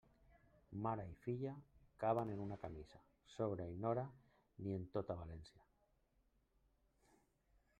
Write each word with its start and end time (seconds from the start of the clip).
Mare 0.85 1.03
i 1.09 1.17
filla 1.25 1.51
caben 2.03 2.31
en 2.35 2.41
una 2.45 2.57
camisa; 2.63 3.01
sogra 3.33 3.67
i 3.75 3.75
nora, 3.83 4.07
ni 4.63 4.75
en 4.79 4.87
tota 4.97 5.19
València. 5.21 5.69